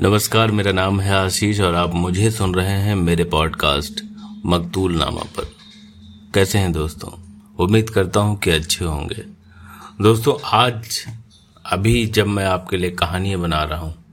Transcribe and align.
नमस्कार, 0.00 0.50
मेरा 0.50 0.72
नाम 0.72 1.00
है 1.00 1.12
आशीष 1.12 1.60
और 1.60 1.74
आप 1.74 1.94
मुझे 1.94 2.30
सुन 2.30 2.54
रहे 2.54 2.72
हैं 2.72 2.94
मेरे 2.94 3.24
पॉडकास्ट 3.24 4.04
मकतूल 4.46 4.96
नामा 4.96 5.20
पर। 5.20 5.44
कैसे 6.34 6.58
हैं 6.58 6.72
दोस्तों? 6.72 7.10
उम्मीद 7.64 7.90
करता 7.90 8.20
हूँ 8.20 8.38
कि 8.38 8.50
अच्छे 8.50 8.84
होंगे। 8.84 9.24
दोस्तों, 10.00 10.34
आज, 10.44 11.06
अभी 11.66 12.06
जब 12.06 12.26
मैं 12.26 12.44
आपके 12.46 12.76
लिए 12.76 12.90
कहानियाँ 12.90 13.40
बना 13.40 13.64
रहा 13.64 13.78
हूँ, 13.78 14.04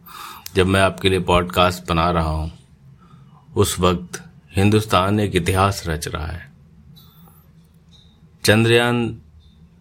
जब 0.56 0.68
मैं 0.68 0.82
आपके 0.82 1.10
लिए 1.10 1.20
पॉडकास्ट 1.20 1.90
बना 1.90 2.12
रहा 2.12 2.30
हूँ, 2.30 2.52
उस 3.56 3.80
वक्त 3.80 4.24
हिंदुस्तान 4.56 5.20
एक 5.20 5.36
इतिहास 5.36 5.84
रच 5.88 6.08
रहा 6.08 6.28
है। 6.28 6.52
चंद्रयान 8.44 9.22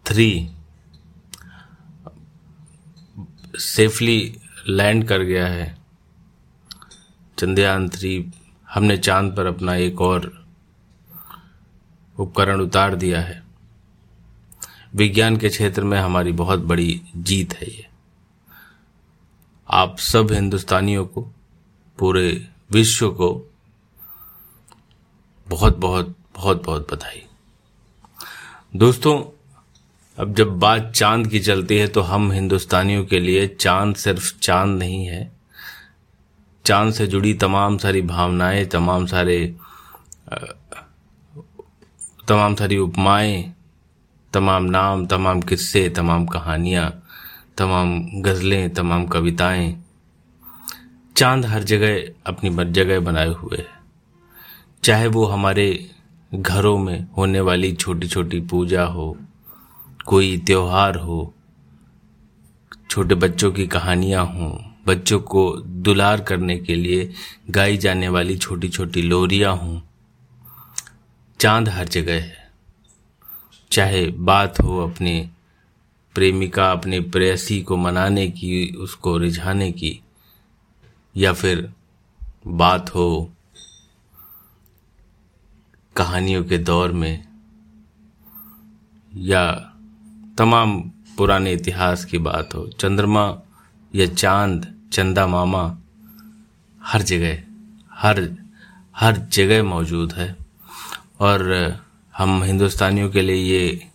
थ्री 0.07 0.50
सेफली 3.59 4.36
लैंड 4.68 5.09
कर 5.09 5.18
गया 5.18 5.46
है। 5.46 5.84
चंद्रयान 7.38 7.88
थ्री 7.88 8.30
हमने 8.70 8.97
चाँद 8.97 9.37
पर 9.37 9.47
अपना 9.47 9.74
एक 9.74 10.01
और 10.01 10.47
उपकरण 12.19 12.60
उतार 12.60 12.95
दिया 12.95 13.20
है। 13.20 13.43
विज्ञान 14.95 15.37
के 15.37 15.48
क्षेत्र 15.48 15.84
में 15.84 16.01
हमारी 16.01 16.33
बहुत 16.33 16.60
बड़ी 16.60 17.02
जीत 17.16 17.55
है 17.55 17.66
ये। 17.66 17.87
आप 19.70 19.98
सब 19.98 20.33
हिंदुस्तानियों 20.33 21.07
को, 21.07 21.23
पूरे 21.98 22.48
विश्व 22.70 23.10
को 23.10 23.52
बहुत 25.48 25.77
बहुत 25.77 26.16
बहुत 26.35 26.65
बहुत 26.65 26.95
बधाई। 26.95 27.23
दोस्तों, 28.77 29.23
अब 30.19 30.35
जब 30.35 30.59
बात 30.59 30.93
चाँद 30.96 31.29
की 31.29 31.41
चलती 31.41 31.77
है 31.77 31.88
तो 31.88 32.01
हम 32.01 32.32
हिंदुस्तानियों 32.32 33.05
के 33.05 33.21
लिए 33.21 33.46
चाँद 33.46 33.96
सिर्फ़ 33.96 34.38
चाँद 34.38 34.79
नहीं 34.79 35.07
है 35.07 35.34
चाँद 36.66 36.92
से 36.92 37.06
जुड़ी 37.06 37.34
तमाम 37.34 37.78
सारी 37.78 38.02
भावनाएँ, 38.02 38.65
तमाम 38.65 39.07
सारे 39.07 39.57
तमाम 42.29 42.54
सारी 42.54 42.79
उपमाएँ, 42.79 43.54
तमाम 44.32 44.65
नाम, 44.65 45.06
तमाम 45.06 45.40
किस्से, 45.40 45.88
तमाम 45.88 46.26
कहानियाँ, 46.26 47.02
तमाम 47.59 48.01
गज़लें, 48.23 48.74
तमाम 48.74 49.06
कविताएँ, 49.06 49.84
चाँद 51.16 51.46
हर 51.46 51.62
जगह 51.62 52.12
अपनी 52.26 52.73
जगह 52.73 53.01
बनाए 53.01 53.28
हुए 53.28 53.59
है। 53.59 53.66
चाहे 54.84 55.06
वो 55.06 55.24
हमारे 55.24 55.90
घरों 56.34 56.78
में 56.78 57.06
होने 57.16 57.40
वाली 57.40 57.73
छोटी 57.73 58.09
छोटी 58.09 58.40
पूजा 58.40 58.84
हो, 58.84 59.16
कोई 60.06 60.38
त्योहार 60.38 60.96
हो, 60.96 61.34
छोटे 62.90 63.15
बच्चों 63.15 63.52
की 63.52 63.66
कहानियाँ 63.66 64.26
हों 64.26 64.74
बच्चों 64.87 65.21
को 65.21 65.56
दुलार 65.56 66.21
करने 66.21 66.59
के 66.59 66.75
लिए 66.75 67.12
गाई 67.50 67.77
जाने 67.77 68.09
वाली 68.09 68.37
छोटी 68.37 68.69
छोटी 68.69 69.03
लोरियाँ 69.03 69.56
हों। 69.56 69.81
चाँद 71.41 71.69
हर 71.69 71.88
जगह 71.88 72.15
है। 72.15 72.50
चाहे 73.72 74.06
बात 74.06 74.60
हो 74.60 74.78
अपने 74.78 75.31
प्रेमिका, 76.15 76.72
अपने 76.72 77.00
प्रेयसी 77.00 77.62
को 77.62 77.77
मनाने 77.77 78.31
की, 78.31 78.75
उसको 78.75 79.19
रिझाने 79.19 79.72
की, 79.72 80.00
या 81.16 81.32
फिर 81.32 81.72
बात 82.47 82.94
हो 82.94 83.32
कहानियों 85.97 86.44
के 86.44 86.59
दौर 86.59 86.93
में, 86.93 87.25
या 89.16 89.53
तमाम 90.38 90.81
पुराने 91.16 91.53
इतिहास 91.53 92.05
की 92.05 92.19
बात 92.19 92.55
हो, 92.55 92.69
चंद्रमा 92.69 93.38
या 93.94 94.06
चाँद 94.06 94.74
चंदा 94.94 95.26
मामा 95.26 95.62
हर 96.82 97.03
जगह, 97.03 97.42
हर 97.92 98.37
हर 98.97 99.16
जगह 99.16 99.62
मौजूद 99.62 100.12
है। 100.12 100.37
और 101.20 101.41
हम 102.16 102.43
हिंदुस्तानियों 102.43 103.10
के 103.10 103.22
लिए 103.22 103.37
ये 103.37 103.88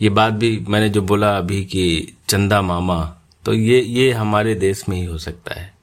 ये 0.00 0.08
बात 0.08 0.32
भी 0.32 0.64
मैंने 0.68 0.88
जो 0.90 1.02
बोला 1.02 1.36
अभी 1.38 1.64
कि 1.64 2.16
चंदा 2.28 2.62
मामा 2.62 3.04
तो 3.44 3.52
ये 3.52 3.80
ये 3.80 4.12
हमारे 4.12 4.54
देश 4.54 4.88
में 4.88 4.96
ही 4.96 5.04
हो 5.04 5.18
सकता 5.18 5.60
है। 5.60 5.74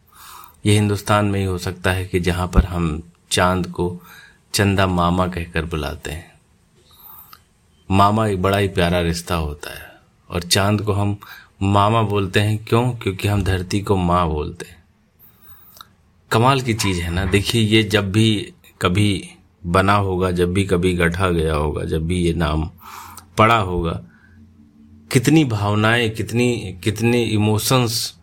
ये 0.65 0.73
हिंदुस्तान 0.73 1.25
में 1.25 1.39
ही 1.39 1.45
हो 1.45 1.57
सकता 1.57 1.91
है 1.91 2.05
कि 2.05 2.19
जहाँ 2.19 2.47
पर 2.47 2.65
हम 2.65 3.01
चाँद 3.31 3.67
को 3.67 4.01
चंदा 4.53 4.87
मामा 4.87 5.27
कहकर 5.27 5.65
बुलाते 5.65 6.11
हैं। 6.11 6.31
मामा 7.91 8.27
एक 8.27 8.41
बड़ा 8.41 8.57
ही 8.57 8.67
प्यारा 8.67 9.01
रिश्ता 9.01 9.35
होता 9.35 9.79
है 9.79 9.91
और 10.29 10.41
चाँद 10.41 10.81
को 10.81 10.93
हम 10.93 11.17
मामा 11.61 12.01
बोलते 12.01 12.39
हैं, 12.39 12.65
क्यों? 12.65 12.91
क्योंकि 12.91 13.27
हम 13.27 13.43
धरती 13.43 13.81
को 13.81 13.95
माँ 13.95 14.27
बोलते 14.27 14.65
हैं. 14.65 14.83
कमाल 16.31 16.61
की 16.61 16.73
चीज़ 16.73 17.01
है 17.01 17.11
ना। 17.11 17.25
देखिए, 17.25 17.61
ये 17.61 17.83
जब 17.83 18.11
भी 18.11 18.53
कभी 18.81 19.29
बना 19.65 19.93
होगा, 19.93 20.31
जब 20.31 20.53
भी 20.53 20.63
कभी 20.63 20.93
गढ़ा 20.93 21.29
गया 21.29 21.53
होगा, 21.53 21.85
जब 21.85 22.07
भी 22.07 22.19
ये 22.19 22.33
नाम 22.33 22.71
पड़ा 23.37 23.57
होगा, 23.57 24.03
कितनी 25.11 25.45
भावनाएँ, 25.45 26.09
कितनी, 26.09 26.79
कितने 26.83 27.23
इमोशंस 27.23 28.19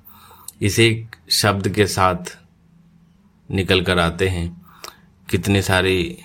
इस 0.62 0.78
एक 0.78 1.16
शब्द 1.30 1.68
के 1.68 1.86
साथ 1.86 2.38
निकल 3.50 3.80
कर 3.80 3.98
आते 3.98 4.28
हैं। 4.28 4.66
कितने 5.30 5.62
सारे 5.62 6.18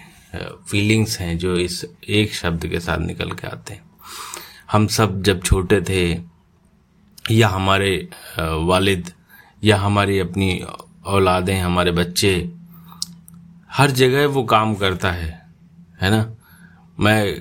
फीलिंग्स 0.70 1.20
हैं 1.20 1.38
जो 1.38 1.58
इस 1.58 1.86
एक 2.10 2.34
शब्द 2.34 2.68
के 2.68 2.80
साथ 2.80 2.98
निकल 2.98 3.32
के 3.32 3.48
आते 3.48 3.74
हैं। 3.74 3.84
हम 4.72 4.88
सब 4.88 5.24
जब 5.24 5.44
छोटे 5.44 5.82
थे 5.82 6.31
या 7.32 7.48
हमारे 7.48 8.10
वालिद, 8.40 9.12
या 9.64 9.78
हमारी 9.78 10.20
अपनी 10.20 10.64
औलादें, 11.06 11.60
हमारे 11.60 11.92
बच्चे, 11.92 12.52
हर 13.72 13.92
जगह 13.92 14.28
वो 14.28 14.44
काम 14.44 14.76
करता 14.76 15.12
है 15.12 15.46
है 16.02 16.10
ना? 16.10 16.32
मैं 17.00 17.36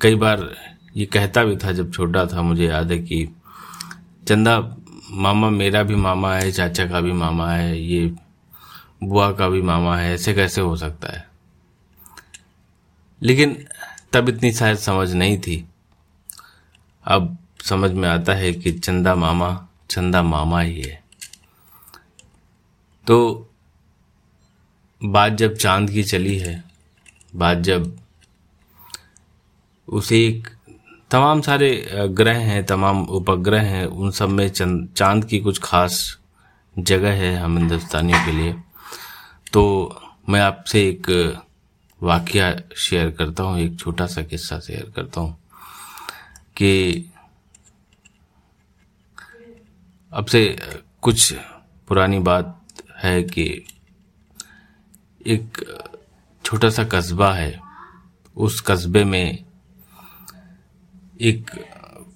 कई 0.00 0.14
बार 0.14 0.54
ये 0.96 1.06
कहता 1.06 1.44
भी 1.44 1.56
था 1.56 1.72
जब 1.72 1.92
छोटा 1.92 2.26
था, 2.26 2.42
मुझे 2.42 2.66
याद 2.66 2.90
है 2.92 2.98
कि 2.98 3.28
चंदा, 4.28 4.76
मामा 5.10 5.50
मेरा 5.50 5.82
भी 5.82 5.94
मामा 5.94 6.34
है, 6.34 6.52
चाचा 6.52 6.86
का 6.86 7.00
भी 7.00 7.12
मामा 7.12 7.50
है, 7.50 7.80
ये 7.80 8.14
बुआ 9.02 9.32
का 9.32 9.48
भी 9.48 9.62
मामा 9.62 9.96
है, 9.96 10.14
ऐसे 10.14 10.34
कैसे 10.34 10.60
हो 10.60 10.76
सकता 10.76 11.12
है? 11.12 11.28
लेकिन 13.22 13.64
तब 14.12 14.28
इतनी 14.28 14.52
शायद 14.52 14.78
समझ 14.78 15.12
नहीं 15.12 15.38
थी। 15.38 15.68
अब 17.04 17.38
समझ 17.62 17.90
में 17.90 18.08
आता 18.08 18.34
है 18.34 18.52
कि 18.52 18.72
चंदा 18.72 19.14
मामा 19.14 19.68
चंदा 19.90 20.22
मामा 20.22 20.60
ही 20.60 20.80
है। 20.82 21.02
तो 23.06 23.48
बात 25.00 25.32
जब 25.32 25.54
चाँद 25.54 25.90
की 25.90 26.02
चली 26.02 26.36
है, 26.38 26.62
बात 27.36 27.58
जब 27.58 27.96
उसे 29.88 30.18
एक 30.18 30.48
तमाम 31.10 31.40
सारे 31.40 31.70
ग्रह 32.10 32.38
हैं, 32.38 32.64
तमाम 32.66 33.02
उपग्रह 33.02 33.62
हैं, 33.62 33.86
उन 33.86 34.10
सब 34.10 34.28
में 34.28 34.48
चंद, 34.48 34.88
चाँद 34.96 35.24
की 35.24 35.38
कुछ 35.38 35.58
खास 35.62 36.18
जगह 36.76 37.12
है 37.12 37.34
हम 37.36 37.58
हिंदुस्तानियों 37.58 38.24
के 38.26 38.32
लिए। 38.32 38.54
तो 39.52 39.62
मैं 40.28 40.40
आपसे 40.40 40.88
एक 40.88 41.10
वाक्य 42.00 42.64
शेयर 42.76 43.10
करता 43.10 43.42
हूँ, 43.42 43.58
एक 43.58 43.78
छोटा 43.78 44.06
सा 44.06 44.22
किस्सा 44.22 44.58
शेयर 44.60 44.92
करता 44.96 45.20
हूँ 45.20 45.36
कि 46.56 47.11
अब 50.12 50.26
से 50.26 50.56
कुछ 51.02 51.32
पुरानी 51.88 52.18
बात 52.18 52.58
है 52.96 53.22
कि 53.22 53.44
एक 55.26 55.58
छोटा 56.44 56.70
सा 56.70 56.84
कस्बा 56.84 57.32
है। 57.32 57.58
उस 58.36 58.60
कस्बे 58.60 59.04
में 59.04 59.44
एक 61.20 61.50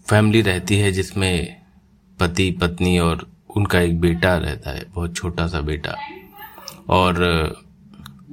फैमिली 0.08 0.42
रहती 0.42 0.78
है 0.78 0.92
जिसमें 0.92 1.62
पति, 2.18 2.50
पत्नी 2.50 2.98
और 2.98 3.26
उनका 3.56 3.80
एक 3.80 4.00
बेटा 4.00 4.36
रहता 4.36 4.70
है, 4.70 4.84
बहुत 4.94 5.16
छोटा 5.16 5.46
सा 5.46 5.60
बेटा। 5.60 5.96
और 6.88 7.22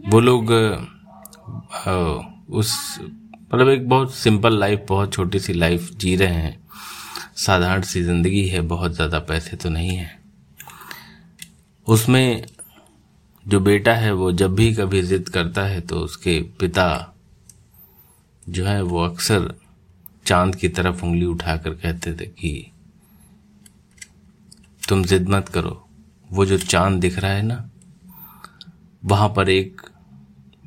वो 0.07 0.19
लोग 0.19 0.51
उस 2.49 2.99
मतलब 3.53 3.69
एक 3.69 3.87
बहुत 3.89 4.13
सिंपल 4.13 4.59
लाइफ 4.59 4.85
बहुत 4.89 5.13
छोटी 5.13 5.39
सी 5.39 5.53
लाइफ 5.53 5.89
जी 5.93 6.15
रहे 6.15 6.33
हैं। 6.33 6.62
साधारण 7.37 7.81
सी 7.81 8.01
ज़िंदगी 8.03 8.47
है, 8.47 8.61
बहुत 8.61 8.95
ज़्यादा 8.95 9.19
पैसे 9.21 9.57
तो 9.57 9.69
नहीं 9.69 9.95
है। 9.95 10.11
उसमें 11.87 12.45
जो 13.45 13.59
बेटा 13.59 13.93
है, 13.93 14.11
वो 14.13 14.31
जब 14.31 14.55
भी 14.55 14.73
कभी 14.73 15.01
ज़िद 15.01 15.29
करता 15.29 15.63
है 15.63 15.81
तो 15.81 15.99
उसके 15.99 16.39
पिता 16.59 17.15
जो 18.47 18.65
है, 18.65 18.81
वो 18.81 18.99
अक्सर 18.99 19.53
चाँद 20.25 20.55
की 20.55 20.67
तरफ़ 20.69 21.03
उंगली 21.05 21.25
उठाकर 21.25 21.73
कहते 21.73 22.13
थे 22.13 22.25
कि 22.27 22.71
तुम 24.83 25.03
जिद 25.03 25.29
मत 25.29 25.49
करो। 25.49 25.79
वो 26.29 26.45
जो 26.45 26.57
चाँद 26.57 26.99
दिख 26.99 27.19
रहा 27.19 27.31
है 27.31 27.41
ना, 27.41 27.69
वहाँ 29.03 29.29
पर 29.29 29.49
एक 29.49 29.81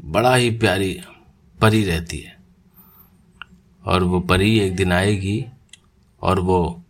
बड़ा 0.07 0.35
ही 0.35 0.51
प्यारी 0.51 0.93
परी 1.59 1.85
रहती 1.85 2.19
है। 2.19 2.35
और 3.85 4.03
वो 4.03 4.21
परी 4.21 4.59
एक 4.59 4.77
दिन 4.77 4.93
आएगी 4.93 5.45
और 6.27 6.41
वो 6.41 6.83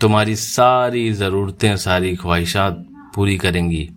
तुम्हारी 0.00 0.36
सारी 0.36 1.12
ज़रूरतें, 1.12 1.76
सारी 1.76 2.16
ख्वाहिशात 2.16 2.86
पूरी 3.14 3.36
करेंगी। 3.38 3.90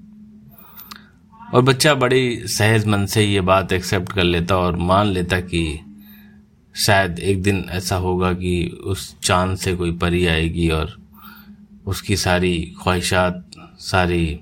और 1.53 1.61
बच्चा 1.61 1.93
बड़ी 1.93 2.47
सहज 2.47 2.87
मन 2.87 3.05
से 3.05 3.23
ये 3.23 3.41
बात 3.41 3.73
एक्सेप्ट 3.73 4.11
कर 4.11 4.23
लेता 4.23 4.57
और 4.57 4.75
मान 4.75 5.07
लेता 5.07 5.39
कि 5.39 5.79
शायद 6.75 7.19
एक 7.19 7.43
दिन 7.43 7.65
ऐसा 7.69 7.95
होगा 7.95 8.33
कि 8.33 8.79
उस 8.83 9.19
चाँद 9.19 9.57
से 9.57 9.75
कोई 9.75 9.91
परी 9.91 10.27
आएगी 10.27 10.69
और 10.69 10.97
उसकी 11.85 12.15
सारी 12.15 12.73
ख्वाहिशात, 12.83 13.51
सारी 13.79 14.39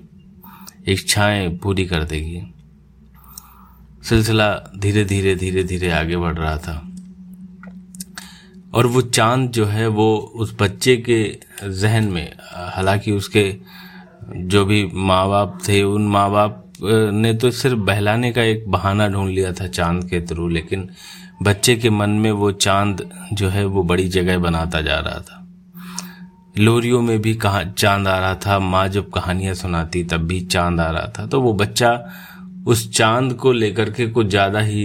इच्छाएँ 0.86 1.48
पूरी 1.48 1.86
कर 1.86 2.04
देगी। 2.04 2.42
सिलसिला 4.02 4.72
धीरे 4.78 5.04
धीरे 5.04 5.34
धीरे 5.34 5.64
धीरे 5.64 5.90
आगे 5.90 6.16
बढ़ 6.16 6.38
रहा 6.38 6.58
था। 6.58 6.93
और 8.74 8.86
वो 8.86 9.00
चाँद 9.00 9.50
जो 9.50 9.64
है 9.66 9.86
वो 9.88 10.16
उस 10.36 10.54
बच्चे 10.60 10.96
के 11.08 11.22
जहन 11.70 12.04
में, 12.04 12.32
हालाँकि 12.74 13.12
उसके 13.12 13.44
जो 14.48 14.64
भी 14.64 14.84
माँ 14.94 15.28
बाप 15.28 15.58
थे, 15.68 15.82
उन 15.82 16.06
माँ 16.08 16.30
बाप 16.30 16.60
ने 16.82 17.32
तो 17.34 17.50
सिर्फ़ 17.50 17.78
बहलाने 17.78 18.30
का 18.32 18.42
एक 18.42 18.68
बहाना 18.70 19.08
ढूंढ 19.08 19.30
लिया 19.30 19.52
था 19.52 19.66
चाँद 19.68 20.08
के 20.10 20.20
थ्रू, 20.20 20.48
लेकिन 20.48 20.88
बच्चे 21.42 21.76
के 21.76 21.90
मन 21.90 22.10
में 22.10 22.30
वो 22.32 22.50
चाँद 22.52 23.08
जो 23.32 23.48
है 23.48 23.64
वो 23.66 23.82
बड़ी 23.82 24.08
जगह 24.08 24.38
बनाता 24.38 24.80
जा 24.80 24.98
रहा 24.98 25.20
था। 25.20 25.40
लोरियों 26.58 27.00
में 27.02 27.20
भी 27.22 27.34
कहा, 27.34 27.62
चाँद 27.64 28.08
आ 28.08 28.18
रहा 28.18 28.34
था, 28.36 28.58
माँ 28.58 28.86
जब 28.88 29.10
कहानियाँ 29.10 29.54
सुनाती 29.54 30.04
तब 30.04 30.26
भी 30.26 30.40
चाँद 30.40 30.80
आ 30.80 30.90
रहा 30.90 31.12
था। 31.18 31.26
तो 31.26 31.40
वो 31.40 31.52
बच्चा 31.52 31.98
उस 32.66 32.90
चाँद 32.92 33.32
को 33.32 33.52
लेकर 33.52 33.90
के 33.90 34.06
कुछ 34.06 34.26
ज़्यादा 34.26 34.60
ही 34.60 34.84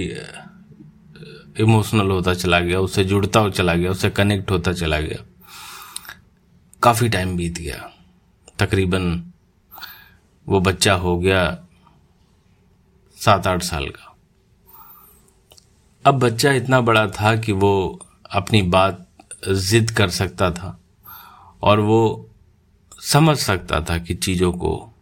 इमोशनल 1.59 2.11
होता 2.11 2.33
चला 2.33 2.59
गया, 2.59 2.79
उससे 2.79 3.03
जुड़ता 3.03 3.39
हो 3.39 3.49
चला 3.49 3.73
गया, 3.73 3.91
उससे 3.91 4.09
कनेक्ट 4.09 4.51
होता 4.51 4.73
चला 4.73 4.99
गया। 4.99 5.25
काफ़ी 6.83 7.09
टाइम 7.09 7.37
बीत 7.37 7.53
गया। 7.53 7.91
तकरीबन 8.59 9.31
वो 10.47 10.59
बच्चा 10.59 10.93
हो 10.93 11.19
गया 11.19 11.65
सात 13.15 13.47
आठ 13.47 13.63
साल 13.63 13.85
का। 13.85 14.15
अब 16.05 16.19
बच्चा 16.19 16.51
इतना 16.51 16.81
बड़ा 16.81 17.07
था 17.07 17.35
कि 17.35 17.51
वो 17.51 18.05
अपनी 18.31 18.61
बात 18.61 19.09
जिद 19.49 19.91
कर 19.91 20.09
सकता 20.09 20.51
था 20.51 20.79
और 21.63 21.79
वो 21.79 22.29
समझ 23.01 23.37
सकता 23.37 23.81
था 23.81 23.97
कि 23.97 24.15
चीज़ों 24.15 24.51
को 24.51 24.93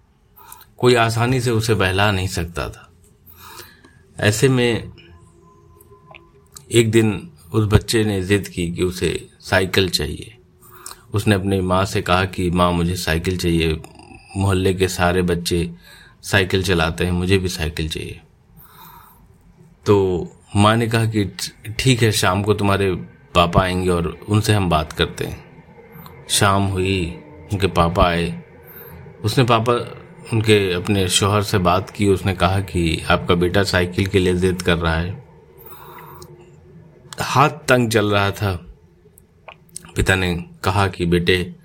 कोई 0.78 0.96
आसानी 0.96 1.42
से 1.42 1.52
उसे 1.52 1.74
बहला 1.74 2.12
नहीं 2.12 2.28
सकता 2.28 2.70
था। 2.70 2.90
ऐसे 4.20 4.50
में 4.50 4.92
एक 6.72 6.92
दिन 6.92 7.30
उस 7.54 7.66
बच्चे 7.66 8.04
ने 8.04 8.22
जिद 8.22 8.48
की 8.48 8.72
कि 8.72 8.84
उसे 8.84 9.28
साइकिल 9.40 9.90
चाहिए। 9.90 10.36
उसने 11.14 11.36
अपनी 11.36 11.62
माँ 11.62 11.86
से 11.86 12.02
कहा 12.02 12.26
कि, 12.26 12.52
माँ, 12.52 12.72
मुझे 12.72 12.96
साइकिल 12.96 13.38
चाहिए। 13.38 13.82
मोहल्ले 14.38 14.74
के 14.74 14.88
सारे 14.88 15.22
बच्चे 15.22 15.72
साइकिल 16.24 16.64
चलाते 16.64 17.06
हैं, 17.06 17.12
मुझे 17.12 17.38
भी 17.38 17.48
साइकिल 17.48 17.90
चाहिए। 17.90 18.20
तो 19.86 20.28
माँ 20.56 20.76
ने 20.76 20.88
कहा 20.88 21.06
कि, 21.06 21.26
ठीक 21.80 22.04
है, 22.04 22.12
शाम 22.12 22.44
को 22.44 22.54
तुम्हारे 22.54 22.96
पापा 23.36 23.62
आएँगे 23.62 23.90
और 23.90 24.20
उनसे 24.30 24.54
हम 24.54 24.70
बात 24.70 24.94
करते 24.94 25.26
हैं। 25.26 25.64
शाम 26.30 26.64
हुई, 26.64 27.18
उनके 27.54 27.68
पापा 27.68 28.08
आए। 28.08 28.44
उसने 29.24 29.44
पापा, 29.44 29.74
उनके 30.34 30.74
अपने 30.74 31.08
शोहर 31.08 31.42
से 31.42 31.58
बात 31.58 31.90
की। 31.90 32.08
उसने 32.08 32.34
कहा 32.34 32.60
कि, 32.60 33.04
आपका 33.10 33.36
बेटा 33.36 33.64
साइकिल 33.64 34.06
के 34.06 34.20
लिए 34.20 34.34
जिद 34.34 34.62
कर 34.62 34.78
रहा 34.78 34.96
है। 34.96 35.27
हाथ 37.22 37.50
तंग 37.50 37.92
चल 37.92 38.12
रहा 38.12 38.32
था। 38.32 38.66
पिता 39.96 40.16
ने 40.16 40.46
कहा 40.64 40.88
कि, 40.88 41.06
बेटे, 41.06 41.56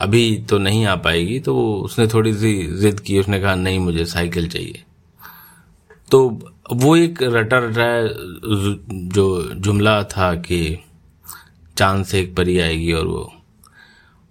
अभी 0.00 0.46
तो 0.50 0.58
नहीं 0.58 0.86
आ 0.86 0.94
पाएगी। 0.94 1.40
तो 1.40 1.74
उसने 1.74 2.06
थोड़ी 2.06 2.34
सी 2.34 2.76
जिद 2.76 3.00
की। 3.00 3.18
उसने 3.18 3.40
कहा, 3.40 3.54
नहीं, 3.54 3.78
मुझे 3.78 4.04
साइकिल 4.04 4.48
चाहिए। 4.48 4.82
तो 6.10 6.38
वो 6.72 6.96
एक 6.96 7.18
रटा 7.22 7.58
रटा 7.58 8.08
जो, 9.14 9.54
जुमला 9.54 10.02
था 10.02 10.34
कि 10.34 10.84
चाँद 11.78 12.04
से 12.04 12.20
एक 12.20 12.36
परी 12.36 12.58
आएगी 12.58 12.92
और 12.92 13.06
वो, 13.06 13.34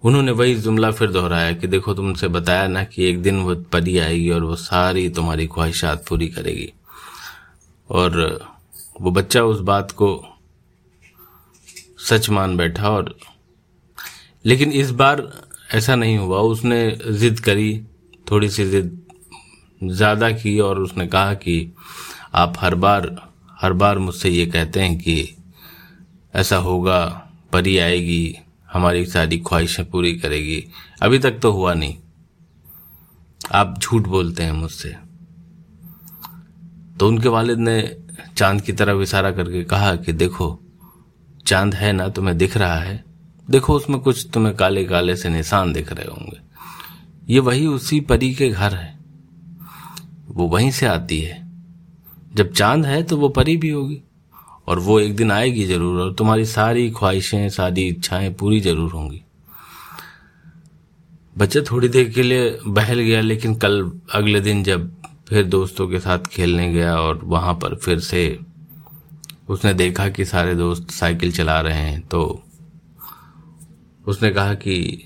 उन्होंने 0.02 0.32
वही 0.32 0.54
जुमला 0.54 0.90
फिर 0.90 1.10
दोहराया 1.10 1.52
कि, 1.52 1.66
देखो, 1.66 1.94
तुमसे 1.94 2.28
बताया 2.28 2.68
ना 2.68 2.84
कि 2.84 3.04
एक 3.04 3.22
दिन 3.22 3.40
वो 3.40 3.54
परी 3.54 3.98
आएगी 3.98 4.30
और 4.30 4.44
वो 4.44 4.56
सारी 4.56 5.08
तुम्हारी 5.08 5.46
ख्वाहिशात 5.46 6.04
पूरी 6.08 6.28
करेगी। 6.28 6.72
और 7.90 8.40
वो 9.00 9.10
बच्चा 9.10 9.42
उस 9.42 9.60
बात 9.60 9.90
को 9.90 10.26
सच 11.98 12.30
मान 12.30 12.56
बैठा 12.56 12.90
और 12.90 13.16
लेकिन 14.44 14.72
इस 14.72 14.90
बार 14.90 15.22
ऐसा 15.74 15.94
नहीं 15.94 16.18
हुआ। 16.18 16.38
उसने 16.40 16.98
जिद 17.10 17.40
करी, 17.40 17.86
थोड़ी 18.30 18.48
सी 18.50 18.64
जिद 18.70 19.00
ज़्यादा 19.84 20.30
की 20.30 20.58
और 20.60 20.78
उसने 20.78 21.06
कहा 21.06 21.34
कि 21.34 21.74
आप 22.34 22.54
हर 22.60 22.74
बार 22.74 23.14
हर 23.60 23.72
बार 23.72 23.98
मुझसे 23.98 24.30
ये 24.30 24.46
कहते 24.46 24.80
हैं 24.80 24.98
कि 24.98 25.36
ऐसा 26.34 26.56
होगा, 26.56 27.30
परी 27.52 27.78
आएगी, 27.78 28.36
हमारी 28.72 29.04
सारी 29.06 29.38
ख्वाहिशें 29.38 29.84
पूरी 29.90 30.12
करेगी। 30.14 30.64
अभी 31.02 31.18
तक 31.18 31.38
तो 31.42 31.52
हुआ 31.52 31.74
नहीं। 31.74 31.96
आप 33.52 33.78
झूठ 33.78 34.02
बोलते 34.02 34.42
हैं 34.42 34.52
मुझसे। 34.52 34.94
तो 36.98 37.08
उनके 37.08 37.28
वालिद 37.28 37.58
ने 37.58 37.96
चाँद 38.36 38.60
की 38.60 38.72
तरफ़ 38.72 39.02
इशारा 39.02 39.30
करके 39.30 39.64
कहा 39.64 39.94
कि 39.96 40.12
देखो 40.12 40.48
चाँद 41.46 41.74
है 41.74 41.92
ना 41.92 42.08
तुम्हें 42.08 42.36
दिख 42.38 42.56
रहा 42.56 42.78
है, 42.78 43.04
देखो 43.48 43.74
उसमें 43.74 43.98
कुछ 44.00 44.26
तुम्हें 44.34 44.54
काले 44.56 44.84
काले 44.84 45.16
से 45.16 45.28
निशान 45.28 45.72
दिख 45.72 45.92
रहे 45.92 46.06
होंगे। 46.06 46.40
ये 47.28 47.40
वही 47.40 47.66
उसी 47.66 48.00
परी 48.02 48.32
के 48.34 48.48
घर 48.50 48.74
है। 48.74 48.94
वो 50.28 50.46
वहीं 50.48 50.70
से 50.70 50.86
आती 50.86 51.20
है। 51.20 51.44
जब 52.34 52.52
चाँद 52.52 52.86
है 52.86 53.02
तो 53.02 53.16
वो 53.16 53.28
परी 53.28 53.56
भी 53.56 53.70
होगी, 53.70 54.02
और 54.68 54.78
वो 54.78 54.98
एक 55.00 55.14
दिन 55.16 55.30
आएगी 55.30 55.64
ज़रूर, 55.66 56.00
और 56.00 56.12
तुम्हारी 56.14 56.44
सारी 56.46 56.90
ख्वाहिशें, 56.90 57.48
सारी 57.48 57.86
इच्छाएँ 57.88 58.32
पूरी 58.34 58.60
ज़रूर 58.60 58.92
होंगी। 58.92 59.22
बच्चा 61.36 61.60
थोड़ी 61.62 61.88
देर 61.88 62.08
के 62.08 62.22
लिए 62.22 62.58
बहल 62.66 63.00
गया, 63.00 63.20
लेकिन 63.20 63.54
कल 63.54 63.80
अगले 64.14 64.40
दिन 64.40 64.62
जब 64.64 64.90
फिर 65.28 65.44
दोस्तों 65.44 65.88
के 65.88 65.98
साथ 65.98 66.26
खेलने 66.26 66.72
गया, 66.72 66.96
और 66.96 67.20
वहाँ 67.24 67.54
पर 67.54 67.74
फिर 67.76 67.98
से 68.00 68.38
उसने 69.48 69.74
देखा 69.74 70.08
कि 70.08 70.24
सारे 70.24 70.54
दोस्त 70.54 70.90
साइकिल 70.90 71.32
चला 71.32 71.60
रहे 71.60 71.76
हैं 71.76 72.00
तो 72.00 72.42
उसने 74.06 74.30
कहा 74.30 74.54
कि, 74.54 75.04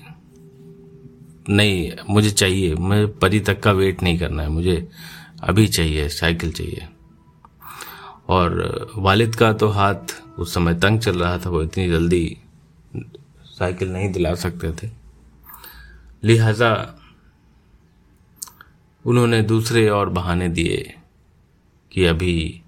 नहीं, 1.49 1.91
मुझे 2.09 2.29
चाहिए 2.29 2.75
मुझे 2.75 3.05
परी 3.05 3.39
तक 3.39 3.59
का 3.59 3.71
वेट 3.71 4.03
नहीं 4.03 4.19
करना 4.19 4.43
है, 4.43 4.49
मुझे 4.49 4.89
अभी 5.43 5.67
चाहिए, 5.67 6.09
साइकिल 6.09 6.51
चाहिए। 6.51 6.87
और 8.27 8.91
वालिद 8.95 9.35
का 9.35 9.53
तो 9.53 9.67
हाथ 9.67 10.21
उस 10.39 10.53
समय 10.53 10.73
तंग 10.73 10.99
चल 10.99 11.19
रहा 11.19 11.37
था, 11.37 11.49
वो 11.49 11.63
इतनी 11.63 11.89
जल्दी 11.89 12.37
साइकिल 13.45 13.89
नहीं 13.89 14.11
दिला 14.11 14.35
सकते 14.35 14.71
थे। 14.71 14.91
लिहाजा 16.23 16.99
उन्होंने 19.05 19.41
दूसरे 19.41 19.89
और 19.89 20.09
बहाने 20.09 20.49
दिए 20.49 20.95
कि 21.91 22.05
अभी 22.05 22.60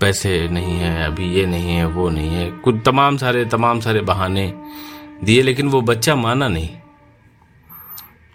पैसे 0.00 0.48
नहीं 0.48 0.74
है, 0.74 1.06
अभी 1.06 1.28
ये 1.34 1.46
नहीं 1.46 1.68
है, 1.68 1.86
वो 1.86 2.08
नहीं 2.10 2.28
है। 2.28 2.50
कुछ 2.50 2.80
तमाम 2.86 3.16
सारे 3.16 3.44
तमाम 3.44 3.80
सारे 3.80 4.00
बहाने 4.00 4.52
दिए, 5.24 5.42
लेकिन 5.42 5.68
वो 5.68 5.80
बच्चा 5.82 6.14
माना 6.16 6.48
नहीं। 6.48 6.68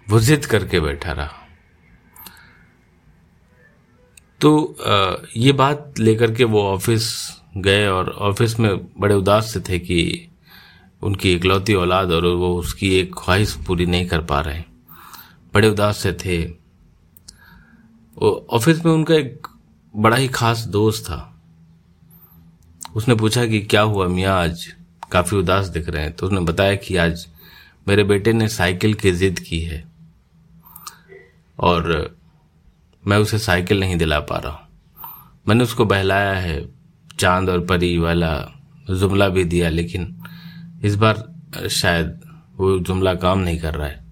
वो 0.06 0.20
जिद 0.20 0.46
करके 0.46 0.80
बैठा 0.80 1.12
रहा। 1.12 1.38
तो 4.40 4.76
ये 5.36 5.52
बात 5.52 5.98
लेकर 5.98 6.34
के 6.34 6.44
वो 6.44 6.62
ऑफ़िस 6.62 7.04
गए 7.56 7.86
और 7.86 8.10
ऑफ़िस 8.10 8.58
में 8.60 8.76
बड़े 9.00 9.14
उदास 9.14 9.52
से 9.52 9.60
थे 9.60 9.78
कि 9.78 10.28
उनकी 11.02 11.32
इकलौती 11.32 11.74
औलाद 11.74 12.12
और 12.12 12.26
वो 12.26 12.54
उसकी 12.58 12.94
एक 12.94 13.14
ख्वाहिश 13.18 13.54
पूरी 13.66 13.86
नहीं 13.86 14.06
कर 14.06 14.20
पा 14.22 14.40
रहे। 14.40 14.62
बड़े 15.54 15.68
उदास 15.68 15.98
से 15.98 16.12
थे। 16.12 16.42
ऑफ़िस 18.50 18.84
में 18.84 18.92
उनका 18.92 19.14
एक 19.14 19.46
बड़ा 19.94 20.16
ही 20.16 20.28
खास 20.28 20.64
दोस्त 20.68 21.04
था। 21.04 21.28
उसने 22.94 23.14
पूछा 23.14 23.46
कि 23.46 23.60
क्या 23.60 23.80
हुआ 23.80 24.06
मियाँ, 24.08 24.42
आज 24.42 24.66
काफ़ी 25.12 25.36
उदास 25.36 25.66
दिख 25.66 25.88
रहे 25.88 26.02
हैं। 26.02 26.12
तो 26.12 26.26
उसने 26.26 26.40
बताया 26.40 26.74
कि 26.74 26.96
आज 26.96 27.26
मेरे 27.88 28.04
बेटे 28.04 28.32
ने 28.32 28.48
साइकिल 28.48 28.94
की 28.94 29.12
जिद 29.12 29.38
की 29.38 29.60
है 29.60 29.84
और 31.58 32.16
मैं 33.06 33.16
उसे 33.16 33.38
साइकिल 33.38 33.80
नहीं 33.80 33.96
दिला 33.96 34.20
पा 34.20 34.38
रहा 34.38 34.52
हूँ। 34.52 34.68
मैंने 35.48 35.64
उसको 35.64 35.84
बहलाया 35.84 36.34
है, 36.34 36.68
चाँद 37.20 37.48
और 37.48 37.64
परी 37.66 37.98
वाला 37.98 38.52
जुमला 38.90 39.28
भी 39.28 39.44
दिया, 39.44 39.68
लेकिन 39.68 40.16
इस 40.84 40.94
बार 40.94 41.34
शायद 41.70 42.20
वो 42.56 42.78
जुमला 42.78 43.14
काम 43.14 43.38
नहीं 43.38 43.58
कर 43.58 43.74
रहा 43.74 43.88
है। 43.88 44.04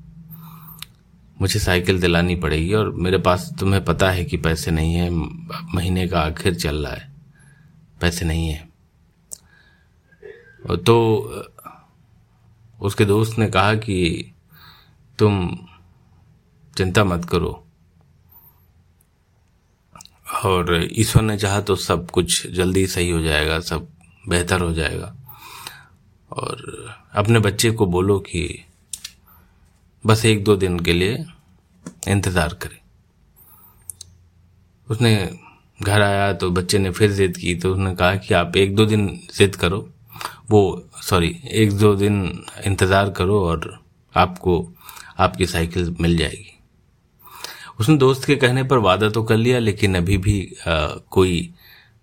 मुझे 1.41 1.61
साइकिल 1.61 2.01
दिलानी 2.01 2.35
पड़ेगी 2.35 2.75
और 2.75 2.91
मेरे 2.91 3.19
पास 3.19 3.51
तुम्हें 3.61 3.85
पता 3.85 4.11
है 4.11 4.25
कि 4.25 4.37
पैसे 4.37 4.71
नहीं 4.71 4.95
है, 4.95 5.11
महीने 5.75 6.09
का 6.09 6.21
आखिर 6.21 6.55
चल 6.55 6.77
रहा 6.77 6.93
है। 6.93 7.13
पैसे 8.01 8.25
नहीं 8.25 8.49
है। 8.49 8.70
तो 10.65 10.97
उसके 12.81 13.05
दोस्त 13.05 13.39
ने 13.39 13.49
कहा 13.49 13.75
कि 13.77 14.33
तुम 15.19 15.49
चिंता 16.77 17.05
मत 17.05 17.25
करो। 17.25 17.53
और 20.45 20.89
ईश्वर 20.93 21.23
ने 21.23 21.37
चाहा 21.39 21.61
तो 21.61 21.77
सब 21.77 22.11
कुछ 22.11 22.47
जल्दी 22.49 22.87
सही 22.87 23.11
हो 23.11 23.21
जाएगा, 23.23 23.59
सब 23.61 23.89
बेहतर 24.25 24.61
हो 24.61 24.73
जाएगा। 24.73 25.15
और 26.31 26.63
अपने 27.15 27.39
बच्चे 27.39 27.71
को 27.71 27.87
बोलो 27.87 28.19
कि 28.21 28.65
बस 30.05 30.25
एक 30.25 30.45
दो 30.45 30.57
दिन 30.57 30.79
के 30.81 30.93
लिए 30.93 31.25
इंतज़ार 32.09 32.55
करें। 32.55 32.79
उसने 34.89 35.15
घर 35.81 36.03
आया 36.03 36.33
तो 36.33 36.51
बच्चे 36.51 36.79
ने 36.79 36.91
फिर 36.91 37.13
जिद 37.13 37.37
की 37.37 37.55
तो 37.55 37.73
उसने 37.73 37.95
कहा 37.95 38.15
कि 38.17 38.35
आप 38.35 38.57
एक 38.57 38.75
दो 38.77 38.87
दिन 38.87 39.09
जिद 39.35 39.57
करो 39.57 39.89
वो 40.51 40.63
सॉरी 41.03 41.35
एक 41.55 41.73
दो 41.79 41.95
दिन 41.97 42.23
इंतज़ार 42.67 43.11
करो 43.17 43.41
और 43.47 43.73
आपको 44.15 44.57
आपकी 45.19 45.47
साइकिल 45.47 45.95
मिल 46.01 46.17
जाएगी। 46.17 46.47
उसने 47.81 47.97
दोस्त 47.97 48.25
के 48.25 48.37
कहने 48.37 48.63
पर 48.65 48.79
वादा 48.79 49.09
तो 49.11 49.23
कर 49.23 49.37
लिया 49.37 49.59
लेकिन 49.59 49.95
अभी 49.97 50.17
भी 50.19 50.41
आ, 50.69 50.87
कोई 51.11 51.51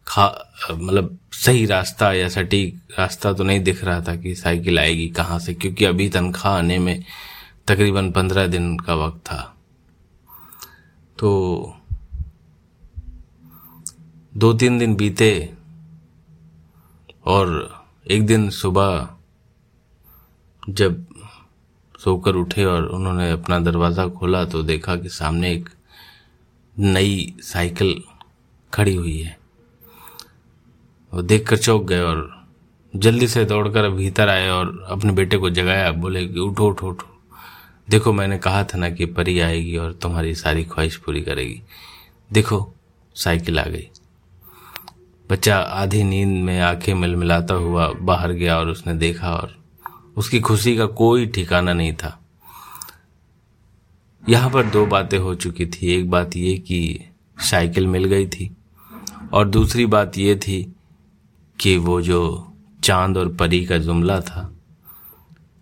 खा 0.08 0.26
मतलब 0.72 1.18
सही 1.36 1.66
रास्ता 1.66 2.12
या 2.14 2.30
सटीक 2.30 3.00
रास्ता 3.00 3.34
तो 3.34 3.44
नहीं 3.44 3.60
दिख 3.64 3.84
रहा 3.84 4.02
था 4.02 4.16
कि 4.16 4.36
साइकिल 4.36 4.80
आएगी 4.80 5.08
कहाँ 5.18 5.40
से 5.40 5.54
क्योंकि 5.54 5.86
अभी 5.86 6.10
तनख्वाह 6.10 6.58
आने 6.58 6.78
में 6.80 7.04
तकरीबन 7.68 8.12
पंद्रह 8.12 8.48
दिन 8.48 8.78
का 8.78 8.96
वक्त 8.96 9.20
था। 9.22 9.42
तो 11.18 11.30
दो 14.34 14.54
तीन 14.54 14.78
दिन 14.80 14.96
बीते 14.96 15.32
और 17.26 17.50
एक 18.10 18.26
दिन 18.26 18.50
सुबह 18.50 19.10
जब 20.70 21.06
सोकर 22.00 22.36
उठे 22.36 22.66
और 22.66 22.86
उन्होंने 22.86 23.30
अपना 23.32 23.60
दरवाज़ा 23.60 24.08
खोला 24.08 24.44
तो 24.46 24.62
देखा 24.64 24.96
कि 24.96 25.10
सामने 25.10 25.52
एक 25.54 25.70
नई 26.80 27.36
साइकिल 27.42 28.02
खड़ी 28.74 28.96
हुई 28.96 29.18
है। 29.18 29.38
वो 31.14 31.22
देख 31.22 31.48
कर 31.50 31.58
चौंक 31.58 31.84
गए 31.84 32.00
और 32.00 32.48
जल्दी 32.94 33.28
से 33.28 33.46
दौड़कर 33.46 33.90
भीतर 33.90 34.30
आए 34.30 34.50
और 34.50 34.86
अपने 34.90 35.12
बेटे 35.12 35.38
को 35.38 35.50
जगाया, 35.50 35.92
बोले 35.92 36.28
कि 36.28 36.40
उठो 36.40 36.68
उठो 36.68 36.88
उठो। 36.88 37.08
देखो, 37.90 38.14
मैंने 38.14 38.38
कहा 38.38 38.64
था 38.64 38.78
ना 38.78 38.90
कि 38.90 39.06
परी 39.06 39.40
आएगी 39.40 39.78
और 39.78 39.94
तुम्हारी 39.94 40.36
सारी 40.36 40.64
ख्वाहिश 40.64 40.98
पूरी 40.98 41.22
करेगी। 41.22 41.62
देखो, 42.32 42.74
साइकिल 43.16 43.60
आ 43.60 43.66
गई। 43.66 43.90
बच्चा 45.30 45.58
आधी 45.58 46.04
नींद 46.04 46.44
में 46.44 46.60
आँखें 46.60 46.94
मिलमिलाता 46.94 47.54
हुआ 47.54 47.92
बाहर 47.92 48.32
गया 48.32 48.58
और 48.58 48.70
उसने 48.70 48.94
देखा 48.94 49.34
और 49.34 49.56
उसकी 50.18 50.40
खुशी 50.40 50.78
का 50.78 50.86
कोई 50.86 51.26
ठिकाना 51.26 51.74
नहीं 51.74 51.94
था। 51.94 52.20
यहाँ 54.30 54.50
पर 54.50 54.66
दो 54.66 54.86
बातें 54.86 55.18
हो 55.18 55.36
चुकी 55.36 55.66
थी। 55.66 55.94
एक 55.94 56.10
बात 56.10 56.36
यह 56.36 56.58
कि 56.58 57.00
साइकिल 57.40 57.88
मिल 57.88 58.06
गई 58.06 58.28
थी 58.28 58.58
और 59.34 59.48
दूसरी 59.48 59.86
बात 59.86 60.18
यह 60.18 60.36
थी 60.36 60.76
कि 61.60 61.78
वो 61.78 62.02
जो 62.02 62.54
चाँद 62.84 63.18
और 63.18 63.36
परी 63.36 63.66
का 63.66 63.78
जुमला 63.78 64.20
था, 64.22 64.54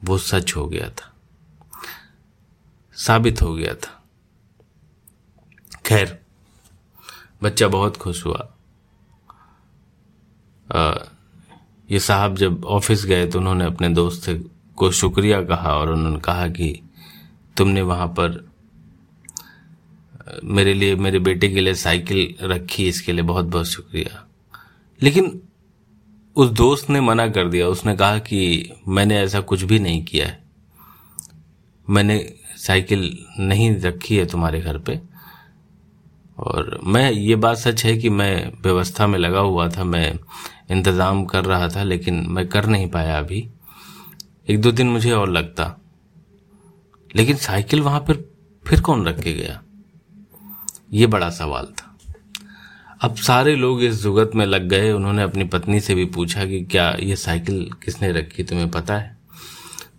वो 0.04 0.18
सच 0.18 0.56
हो 0.56 0.68
गया 0.68 0.90
था, 0.90 1.14
साबित 2.94 3.42
हो 3.42 3.54
गया 3.56 3.74
था। 3.74 4.04
खैर, 5.86 6.20
बच्चा 7.44 7.68
बहुत 7.68 7.98
खुश 7.98 8.26
हुआ। 8.26 8.55
ये 11.92 12.00
साहब 12.00 12.36
जब 12.36 12.66
ऑफ़िस 12.66 13.06
गए 13.06 13.28
तो 13.28 13.40
उन्होंने 13.40 13.66
अपने 13.66 13.90
दोस्त 13.90 14.50
को 14.76 14.92
शुक्रिया 14.92 15.42
कहा 15.42 15.74
और 15.74 15.92
उन्होंने 15.92 16.20
कहा 16.20 16.48
कि 16.48 16.82
तुमने 17.58 17.82
वहाँ 17.82 18.08
पर 18.08 18.52
मेरे 20.44 20.74
लिए, 20.74 20.96
मेरे 20.96 21.20
बेटे 21.20 21.50
के 21.50 21.62
लिए 21.62 21.74
साइकिल 21.74 22.36
रखी, 22.42 22.88
इसके 22.88 23.12
लिए 23.12 23.22
बहुत 23.22 23.46
बहुत 23.46 23.66
शुक्रिया। 23.66 24.28
लेकिन 25.02 25.42
उस 26.36 26.50
दोस्त 26.50 26.90
ने 26.90 27.02
मना 27.02 27.28
कर 27.28 27.48
दिया। 27.48 27.68
उसने 27.68 27.96
कहा 27.96 28.18
कि 28.18 28.72
मैंने 28.88 29.20
ऐसा 29.20 29.40
कुछ 29.40 29.62
भी 29.62 29.80
नहीं 29.80 30.04
किया 30.06 30.28
है। 30.28 30.44
मैंने 31.90 32.34
साइकिल 32.58 33.26
नहीं 33.40 33.76
रखी 33.76 34.18
है 34.18 34.26
तुम्हारे 34.26 34.62
घर 34.62 34.78
पे। 34.78 35.02
और 36.40 36.80
मैं, 36.84 37.12
ये 37.12 37.36
बात 37.36 37.58
सच 37.58 37.86
है 37.86 37.98
कि 37.98 38.10
मैं 38.10 38.52
व्यवस्था 38.62 39.08
में 39.08 39.20
लगा 39.20 39.40
हुआ 39.40 39.70
था, 39.70 39.84
मैं 39.84 40.20
इंतज़ाम 40.72 41.26
कर 41.26 41.46
रहा 41.46 41.68
था, 41.68 41.84
लेकिन 41.84 42.26
मैं 42.30 42.48
कर 42.48 42.66
नहीं 42.66 42.90
पाया 42.90 43.20
अभी। 43.20 43.50
एक 44.50 44.62
दो 44.62 44.72
दिन 44.72 44.88
मुझे 44.88 45.12
और 45.12 45.30
लगता। 45.30 45.82
लेकिन 47.16 47.36
साइकिल 47.36 47.82
वहाँ 47.82 48.00
पर 48.00 48.34
फिर 48.66 48.82
कौन 48.82 49.06
रख 49.06 49.20
के 49.20 49.34
गया? 49.34 49.62
ये 50.94 51.08
बड़ा 51.08 51.30
सवाल 51.30 51.66
था। 51.66 51.98
अब 53.02 53.16
सारे 53.16 53.56
लोग 53.56 53.84
इस 53.84 54.04
जुगत 54.04 54.32
में 54.36 54.46
लग 54.46 54.68
गए। 54.68 54.92
उन्होंने 54.92 55.22
अपनी 55.24 55.44
पत्नी 55.44 55.80
से 55.80 55.96
भी 55.96 56.06
पूछा 56.06 56.46
कि 56.46 56.64
क्या 56.64 56.98
ये 57.00 57.16
साइकिल 57.16 57.70
किसने 57.84 58.12
रखी, 58.12 58.44
तुम्हें 58.44 58.72
पता 58.72 58.98
है? 58.98 59.18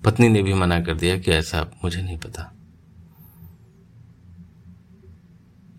पत्नी 0.04 0.28
ने 0.28 0.42
भी 0.42 0.54
मना 0.54 0.80
कर 0.80 0.94
दिया 0.94 1.18
कि 1.18 1.30
ऐसा 1.30 1.70
मुझे 1.84 2.02
नहीं 2.02 2.18
पता। 2.18 2.52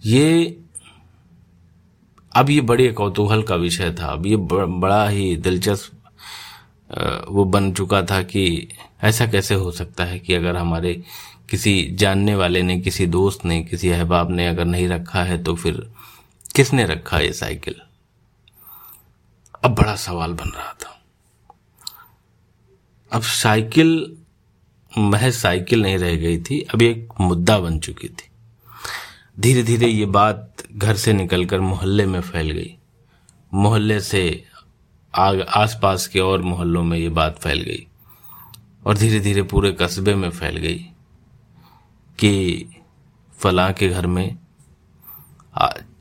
ये, 0.08 0.58
अब 2.32 2.50
ये 2.50 2.62
बड़े 2.62 2.88
कौतूहल 2.94 3.44
का 3.44 3.56
विषय 3.56 3.92
था। 4.00 4.06
अब 4.06 4.26
ये 4.26 4.36
बड़ा 4.38 5.08
ही 5.08 5.36
दिलचस्प 5.38 5.94
वो 7.30 7.44
बन 7.46 7.72
चुका 7.74 8.02
था 8.02 8.22
कि 8.24 8.68
ऐसा 9.04 9.26
कैसे 9.28 9.56
हो 9.56 9.72
सकता 9.72 10.04
है 10.06 10.20
कि 10.20 10.34
अगर 10.34 10.58
हमारे 10.58 10.94
किसी 11.50 11.74
जानने 11.94 12.36
वाले 12.36 12.62
ने, 12.62 12.80
किसी 12.80 13.06
दोस्त 13.08 13.46
ने, 13.46 13.62
किसी 13.64 13.90
अहबाब 13.90 14.32
ने 14.32 14.48
अगर 14.48 14.66
नहीं 14.66 14.88
रखा 14.88 15.24
है 15.24 15.44
तो 15.44 15.56
फिर 15.56 15.82
किसने 16.56 16.86
रखा 16.86 17.20
ये 17.20 17.34
साइकिल? 17.34 17.76
अब 19.64 19.76
बड़ा 19.76 19.96
सवाल 19.96 20.34
बन 20.34 20.50
रहा 20.50 20.72
था। 20.74 20.94
अब 23.12 23.22
साइकिल, 23.22 24.18
महज 24.92 25.34
साइकिल 25.34 25.82
नहीं 25.82 25.98
रह 25.98 26.16
गई 26.16 26.38
थी, 26.40 26.62
अब 26.64 26.82
एक 26.82 27.10
मुद्दा 27.22 27.60
बन 27.60 27.80
चुकी 27.80 28.08
थी। 28.08 28.27
धीरे 29.40 29.64
धीरे 29.64 29.88
ये 29.88 30.06
बात 30.06 30.64
घर 30.72 30.96
से 30.96 31.14
निकलकर 31.14 31.60
मोहल्ले 31.60 32.06
में 32.06 32.22
फैल 32.22 32.52
गई। 32.52 32.78
मोहल्ले 33.54 34.00
से 34.00 34.44
आग, 35.14 35.42
आसपास 35.42 36.08
के 36.08 36.20
और 36.20 36.42
मोहल्लों 36.42 36.84
में 36.84 36.98
ये 36.98 37.10
बात 37.10 37.38
फैल 37.40 37.62
गई 37.62 37.88
और 38.86 38.98
धीरे 38.98 39.20
धीरे 39.20 39.44
पूरे 39.44 39.72
कस्बे 39.72 40.16
में 40.16 40.30
फैल 40.30 40.58
गई 40.58 40.80
कि 42.20 42.66
फलां 43.40 43.74
के 43.74 43.90
घर 43.90 44.08
में 44.08 44.38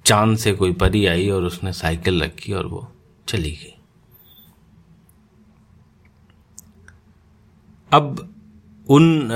चाँद 0.07 0.37
से 0.39 0.53
कोई 0.53 0.73
परी 0.73 1.07
आई 1.07 1.29
और 1.31 1.45
उसने 1.45 1.73
साइकिल 1.73 2.23
रखी 2.23 2.53
और 2.53 2.67
वो 2.67 2.93
चली 3.29 3.51
गई। 3.51 3.75
अब 7.93 8.35
उन 8.89 9.29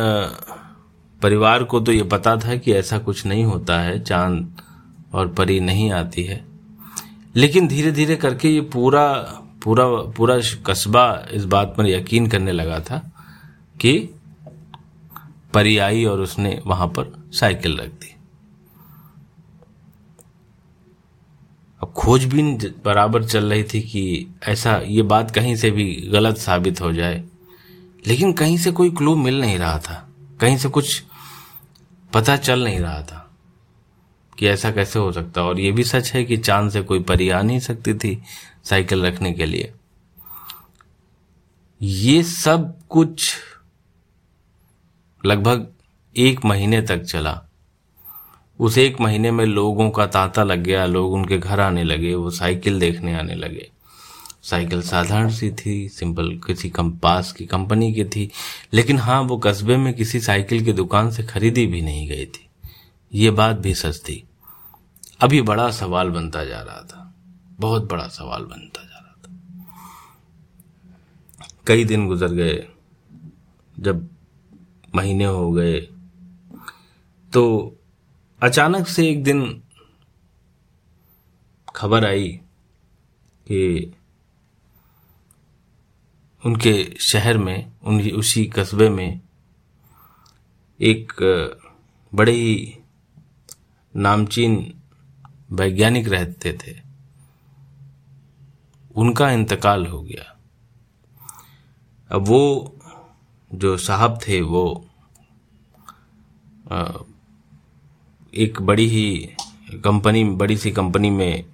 परिवार 1.22 1.64
को 1.64 1.80
तो 1.80 1.92
ये 1.92 2.02
पता 2.02 2.36
था 2.36 2.56
कि 2.56 2.72
ऐसा 2.72 2.98
कुछ 2.98 3.26
नहीं 3.26 3.44
होता 3.44 3.80
है, 3.80 4.02
चाँद 4.02 4.62
और 5.12 5.28
परी 5.28 5.60
नहीं 5.60 5.90
आती 5.90 6.24
है। 6.24 6.44
लेकिन 7.36 7.68
धीरे 7.68 7.92
धीरे 7.92 8.16
करके 8.16 8.48
ये 8.48 8.60
पूरा 8.60 9.12
पूरा 9.64 9.86
पूरा 9.86 10.40
कस्बा 10.66 11.26
इस 11.32 11.44
बात 11.44 11.74
पर 11.78 11.86
यकीन 11.86 12.26
करने 12.26 12.52
लगा 12.52 12.80
था 12.80 13.12
कि 13.80 14.14
परी 15.54 15.78
आई 15.78 16.04
और 16.04 16.20
उसने 16.20 16.62
वहाँ 16.66 16.86
पर 16.86 17.30
साइकिल 17.32 17.78
रख 17.78 17.88
दी। 17.88 18.14
अब 21.82 21.92
खोजबीन 21.92 22.74
बराबर 22.84 23.24
चल 23.24 23.50
रही 23.50 23.64
थी 23.64 23.80
कि 23.80 24.26
ऐसा, 24.42 24.76
ये 24.76 25.02
बात 25.02 25.30
कहीं 25.30 25.56
से 25.56 25.70
भी 25.70 26.08
गलत 26.12 26.36
साबित 26.36 26.80
हो 26.80 26.92
जाए। 26.92 27.24
लेकिन 28.06 28.32
कहीं 28.32 28.58
से 28.58 28.70
कोई 28.70 28.90
क्लू 28.90 29.16
मिल 29.16 29.40
नहीं 29.40 29.58
रहा 29.58 29.78
था। 29.78 30.08
कहीं 30.40 30.56
से 30.56 30.68
कुछ 30.68 31.04
पता 32.14 32.36
चल 32.36 32.64
नहीं 32.64 32.80
रहा 32.80 33.02
था 33.02 33.30
कि 34.38 34.46
ऐसा 34.46 34.70
कैसे 34.70 34.98
हो 34.98 35.12
सकता। 35.12 35.42
और 35.42 35.60
ये 35.60 35.72
भी 35.72 35.84
सच 35.84 36.12
है 36.12 36.24
कि 36.24 36.36
चाँद 36.36 36.70
से 36.70 36.82
कोई 36.82 37.02
परी 37.02 37.30
आ 37.30 37.42
नहीं 37.42 37.60
सकती 37.60 37.94
थी 37.94 38.22
साइकिल 38.64 39.06
रखने 39.06 39.32
के 39.32 39.46
लिए। 39.46 39.72
ये 41.82 42.22
सब 42.22 42.86
कुछ 42.88 43.36
लगभग 45.26 45.72
एक 46.16 46.44
महीने 46.44 46.82
तक 46.82 47.02
चला। 47.02 47.44
उस 48.58 48.78
एक 48.78 49.00
महीने 49.00 49.30
में 49.30 49.46
लोगों 49.46 49.90
का 49.90 50.06
तांता 50.06 50.42
लग 50.42 50.58
गया, 50.58 50.86
लोग 50.86 51.12
उनके 51.12 51.38
घर 51.38 51.60
आने 51.60 51.84
लगे, 51.84 52.14
वो 52.14 52.30
साइकिल 52.30 52.80
देखने 52.80 53.14
आने 53.14 53.34
लगे। 53.34 53.70
साइकिल 54.42 54.82
साधारण 54.82 55.30
सी 55.30 55.50
थी, 55.50 55.88
सिंपल 55.88 56.36
किसी 56.46 56.70
कंपास 56.70 57.32
की 57.32 57.46
कंपनी 57.46 57.94
की 57.94 58.04
थी, 58.04 58.30
लेकिन 58.72 58.98
हाँ 58.98 59.22
वो 59.22 59.38
कस्बे 59.38 59.76
में 59.76 59.94
किसी 59.94 60.20
साइकिल 60.20 60.64
की 60.64 60.72
दुकान 60.72 61.10
से 61.10 61.22
खरीदी 61.22 61.66
भी 61.66 61.80
नहीं 61.80 62.08
गई 62.08 62.26
थी। 62.26 62.48
ये 63.14 63.30
बात 63.30 63.56
भी 63.56 63.74
सच 63.74 63.98
थी। 63.98 64.24
अभी 65.20 65.42
बड़ा 65.42 65.70
सवाल 65.70 66.08
बनता 66.08 66.44
जा 66.44 66.60
रहा 66.60 66.82
था। 66.82 67.14
बहुत 67.60 67.90
बड़ा 67.90 68.08
सवाल 68.08 68.44
बनता 68.44 68.82
जा 68.82 68.98
रहा 68.98 69.14
था। 69.16 69.64
कई 71.66 71.84
दिन 71.84 72.06
गुजर 72.06 72.28
गए। 72.28 72.68
जब 73.80 74.08
महीने 74.94 75.24
हो 75.24 75.52
गए 75.52 75.80
तो 77.32 77.76
अचानक 78.42 78.88
से 78.88 79.08
एक 79.08 79.24
दिन 79.24 79.62
खबर 81.76 82.06
आई 82.06 82.28
कि 83.48 83.92
उनके 86.46 86.96
शहर 87.00 87.38
में 87.38 87.72
उन 87.82 88.10
उसी 88.10 88.44
कस्बे 88.46 88.88
में 88.88 89.20
एक 90.80 91.12
बड़े 92.14 92.32
ही 92.32 92.78
नामचीन 93.96 94.74
वैज्ञानिक 95.52 96.08
रहते 96.08 96.52
थे। 96.52 96.76
उनका 98.96 99.30
इंतकाल 99.30 99.86
हो 99.86 100.00
गया। 100.02 100.36
अब 102.10 102.28
वो 102.28 102.74
जो 103.54 103.76
साहब 103.76 104.18
थे, 104.28 104.40
वो 104.40 104.86
एक 108.34 108.60
बड़ी 108.60 108.86
ही 108.86 109.34
कंपनी, 109.84 110.24
बड़ी 110.24 110.56
सी 110.56 110.70
कंपनी 110.72 111.10
में 111.10 111.44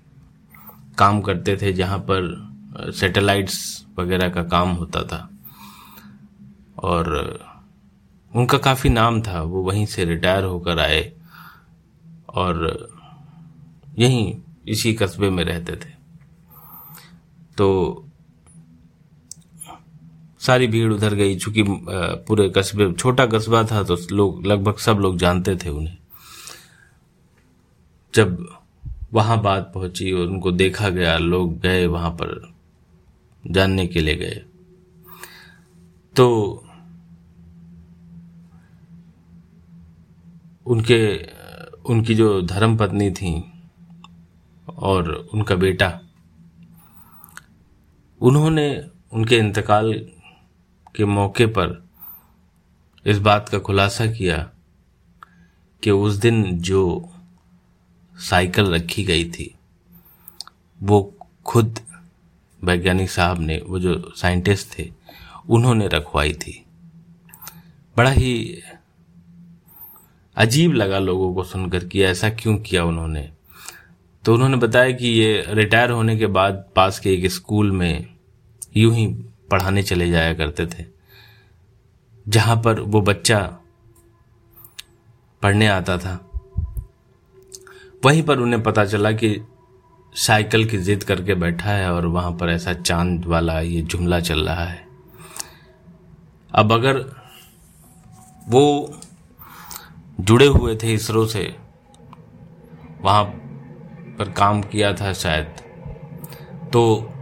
काम 0.99 1.21
करते 1.21 1.57
थे, 1.57 1.73
जहाँ 1.73 1.99
पर 1.99 2.93
सैटेलाइट्स 2.97 3.86
वगैरह 3.99 4.29
का 4.29 4.43
काम 4.45 4.71
होता 4.71 5.03
था। 5.03 5.29
और 6.79 7.07
उनका 8.35 8.59
काफ़ी 8.59 8.91
नाम 8.91 9.21
था, 9.23 9.43
वो 9.43 9.62
वहीं 9.62 9.87
से 9.87 10.05
रिटायर 10.05 10.45
होकर 10.45 10.79
आए 10.79 11.12
और 12.29 12.88
यहीं 13.99 14.35
इसी 14.69 14.93
कस्बे 14.95 15.31
में 15.31 15.45
रहते 15.45 15.73
थे। 15.73 15.95
तो 17.57 18.03
सारी 20.41 20.67
भीड़ 20.67 20.93
उधर 20.93 21.15
गई, 21.15 21.37
चूँकि 21.37 21.62
पूरे 22.26 22.49
कस्बे, 22.50 22.93
छोटा 22.93 23.26
कस्बा 23.26 23.62
था 23.65 23.83
तो 23.83 23.97
लोग, 24.12 24.47
लगभग 24.47 24.76
सब 24.76 24.99
लोग 24.99 25.17
जानते 25.19 25.57
थे 25.57 25.69
उन्हें। 25.69 25.97
जब 28.15 28.47
वहाँ 29.12 29.41
बात 29.43 29.71
पहुँची 29.75 30.12
और 30.12 30.26
उनको 30.26 30.53
देखा 30.53 30.88
गया, 30.88 31.17
लोग 31.19 31.59
गए 31.61 31.87
वहाँ 31.87 32.11
पर। 32.11 32.56
जानने 33.50 33.87
के 33.87 34.00
लिए 34.00 34.17
गए। 34.17 34.45
तो 36.17 36.26
उनके, 40.67 41.17
उनकी 41.83 42.15
जो 42.15 42.43
धर्म 42.43 42.76
पत्नी 42.76 43.11
थी 43.11 43.53
और 44.76 45.29
उनका 45.35 45.55
बेटा, 45.55 46.00
उन्होंने 48.21 48.91
उनके 49.12 49.38
इंतकाल 49.38 50.11
के 50.97 51.05
मौके 51.05 51.47
पर 51.47 51.88
इस 53.07 53.19
बात 53.19 53.49
का 53.49 53.59
खुलासा 53.59 54.07
किया 54.07 54.50
कि 55.83 55.91
उस 55.91 56.15
दिन 56.15 56.59
जो 56.59 57.09
साइकिल 58.19 58.75
रखी 58.75 59.05
गई 59.05 59.31
थी, 59.31 59.55
वो 60.83 61.15
खुद 61.45 61.81
वैज्ञानिक 62.66 63.11
साहब 63.11 63.40
ने, 63.40 63.61
वो 63.66 63.78
जो 63.78 64.12
साइंटिस्ट 64.16 64.78
थे, 64.78 64.90
उन्होंने 65.49 65.88
रखवाई 65.88 66.32
थी। 66.35 66.62
बड़ा 67.96 68.11
ही 68.11 68.62
अजीब 70.37 70.73
लगा 70.73 70.99
लोगों 70.99 71.32
को 71.35 71.44
सुनकर 71.44 71.85
कि 71.85 72.02
ऐसा 72.02 72.28
क्यों 72.30 72.56
किया 72.58 72.85
उन्होंने। 72.85 73.30
तो 74.25 74.35
उन्होंने 74.35 74.56
बताया 74.56 74.90
कि 74.90 75.08
ये 75.08 75.44
रिटायर 75.49 75.90
होने 75.90 76.16
के 76.16 76.26
बाद 76.28 76.64
पास 76.76 76.99
के 77.00 77.12
एक 77.14 77.26
स्कूल 77.30 77.70
में 77.73 78.06
यूँ 78.76 78.94
ही 78.94 79.06
पढ़ाने 79.50 79.82
चले 79.82 80.11
जाया 80.11 80.35
करते 80.35 80.66
थे, 80.66 80.85
जहाँ 82.26 82.56
पर 82.56 82.80
वो 82.80 83.00
बच्चा 83.00 83.40
पढ़ने 85.42 85.66
आता 85.66 85.96
था। 85.99 86.14
वहीं 88.02 88.23
पर 88.23 88.38
उन्हें 88.38 88.62
पता 88.62 88.85
चला 88.85 89.12
कि 89.12 89.29
साइकिल 90.14 90.64
की 90.64 90.79
जिद 90.79 91.05
करके 91.05 91.35
बैठा 91.35 91.71
है 91.71 91.92
और 91.92 92.07
वहाँ 92.07 92.33
पर 92.33 92.49
ऐसा 92.49 92.73
चाँद 92.73 93.25
वाला 93.25 93.61
ये 93.61 93.83
जुमला 93.83 94.21
चल 94.21 94.49
रहा 94.49 94.64
है। 94.64 94.87
अब 96.55 96.73
अगर 96.73 97.05
वो 98.49 98.95
जुड़े 100.21 100.47
हुए 100.47 100.77
थे 100.77 100.95
इसरो 100.95 101.27
से, 101.27 101.57
वहाँ 103.01 103.25
पर 104.19 104.31
काम 104.31 104.62
किया 104.62 104.92
था 104.92 105.12
शायद 105.12 105.47
तो 106.73 107.12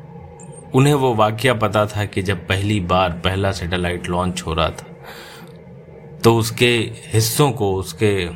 उन्हें 0.74 0.94
वो 0.94 1.14
वाक्य 1.14 1.54
पता 1.54 1.86
था 1.86 2.04
कि 2.04 2.22
जब 2.22 2.48
पहली 2.48 2.80
बार 2.80 3.10
पहला 3.10 3.52
सैटेलाइट 3.52 4.06
लॉन्च 4.06 4.42
हो 4.42 4.54
रहा 4.54 4.70
था 4.70 4.86
तो 6.24 6.36
उसके 6.36 6.92
हिस्सों 7.12 7.52
को, 7.52 7.74
उसके 7.74 8.30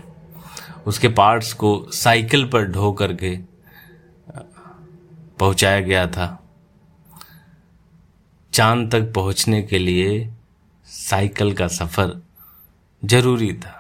उसके 0.87 1.09
पार्ट्स 1.09 1.53
को 1.53 1.87
साइकिल 1.93 2.45
पर 2.45 2.65
ढो 2.65 2.93
करके 2.93 3.48
पहुँचाया 5.39 5.81
गया 5.81 6.07
था। 6.07 6.27
चाँद 8.53 8.91
तक 8.93 9.13
पहुँचने 9.15 9.63
के 9.63 9.79
लिए 9.79 10.31
साइकिल 10.89 11.53
का 11.55 11.67
सफ़र 11.69 12.21
ज़रूरी 13.03 13.53
था। 13.55 13.75